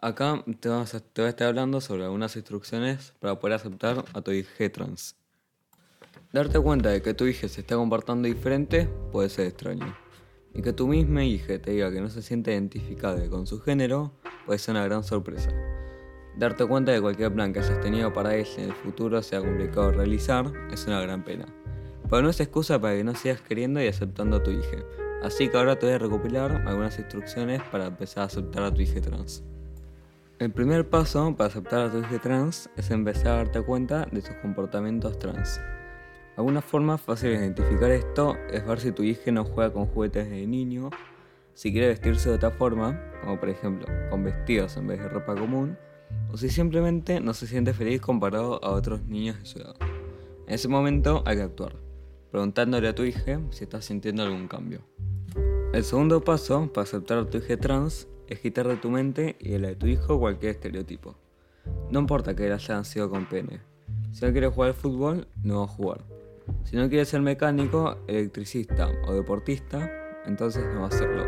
[0.00, 4.20] Acá te, a- te voy a estar hablando sobre algunas instrucciones para poder aceptar a
[4.20, 5.16] tu hija trans.
[6.32, 9.96] Darte cuenta de que tu hija se está comportando diferente puede ser extraño.
[10.54, 14.12] Y que tu misma hija te diga que no se siente identificada con su género
[14.44, 15.50] puede ser una gran sorpresa.
[16.36, 19.40] Darte cuenta de que cualquier plan que hayas tenido para ella en el futuro sea
[19.40, 21.46] complicado realizar es una gran pena.
[22.08, 24.76] Pero no es excusa para que no sigas queriendo y aceptando a tu hija.
[25.22, 28.82] Así que ahora te voy a recopilar algunas instrucciones para empezar a aceptar a tu
[28.82, 29.42] hija trans.
[30.38, 34.20] El primer paso para aceptar a tu hija trans es empezar a darte cuenta de
[34.20, 35.60] sus comportamientos trans.
[36.36, 40.28] Alguna forma fácil de identificar esto es ver si tu hija no juega con juguetes
[40.28, 40.90] de niño,
[41.54, 45.34] si quiere vestirse de otra forma, como por ejemplo con vestidos en vez de ropa
[45.34, 45.78] común,
[46.30, 49.74] o si simplemente no se siente feliz comparado a otros niños de su edad.
[50.46, 51.76] En ese momento hay que actuar,
[52.30, 54.82] preguntándole a tu hija si está sintiendo algún cambio.
[55.76, 59.50] El segundo paso para aceptar a tu hija trans es quitar de tu mente y
[59.50, 61.16] de la de tu hijo cualquier estereotipo.
[61.90, 63.60] No importa que él haya nacido con pene.
[64.10, 66.00] Si no quiere jugar al fútbol, no va a jugar.
[66.64, 69.90] Si no quiere ser mecánico, electricista o deportista,
[70.24, 71.26] entonces no va a hacerlo.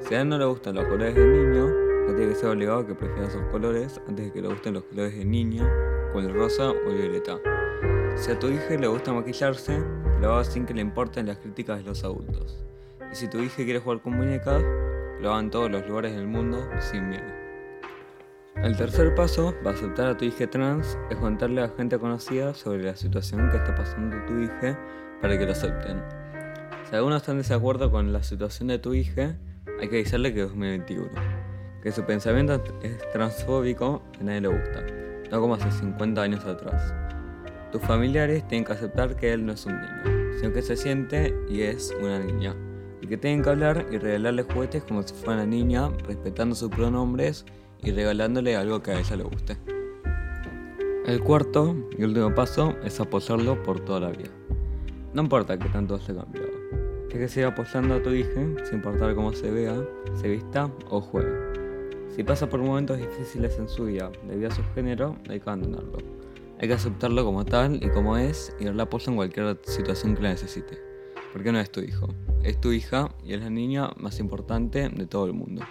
[0.00, 1.68] Si a él no le gustan los colores del niño,
[2.08, 4.74] no tiene que ser obligado a que prefiera esos colores antes de que le gusten
[4.74, 5.64] los colores del niño,
[6.12, 7.38] como el rosa o el violeta.
[8.16, 9.78] Si a tu hija le gusta maquillarse,
[10.20, 12.67] lo haga sin que le importen las críticas de los adultos.
[13.12, 14.62] Y si tu hija quiere jugar con muñecas,
[15.20, 17.38] lo haga en todos los lugares del mundo sin miedo.
[18.62, 22.82] El tercer paso para aceptar a tu hija trans es contarle a gente conocida sobre
[22.82, 24.76] la situación que está pasando tu hija
[25.22, 26.02] para que lo acepten.
[26.88, 29.36] Si algunos están en desacuerdo con la situación de tu hija,
[29.80, 31.08] hay que avisarle que es 2021,
[31.82, 34.84] que su pensamiento es transfóbico a nadie le gusta,
[35.30, 36.92] no como hace 50 años atrás.
[37.70, 41.32] Tus familiares tienen que aceptar que él no es un niño, sino que se siente
[41.48, 42.56] y es una niña,
[43.00, 46.70] y que tienen que hablar y regalarle juguetes como si fuera una niña, respetando sus
[46.70, 47.44] pronombres
[47.82, 49.56] y regalándole algo que a ella le guste.
[51.06, 54.30] El cuarto y último paso es apoyarlo por toda la vida.
[55.14, 56.48] No importa que tanto haya cambiado,
[57.10, 59.74] hay que seguir apoyando a tu hija sin importar cómo se vea,
[60.14, 61.32] se vista o juegue.
[62.14, 65.98] Si pasa por momentos difíciles en su vida debido a su género, hay que abandonarlo.
[66.60, 70.22] Hay que aceptarlo como tal y como es y darle apoyo en cualquier situación que
[70.22, 70.87] la necesite.
[71.32, 72.08] Porque no es tu hijo,
[72.42, 75.62] es tu hija y es la niña más importante de todo el mundo.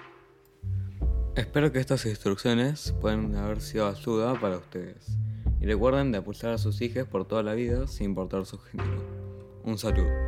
[1.35, 5.17] Espero que estas instrucciones puedan haber sido ayuda para ustedes.
[5.61, 9.03] Y recuerden de apoyar a sus hijas por toda la vida sin importar su género.
[9.63, 10.26] Un saludo.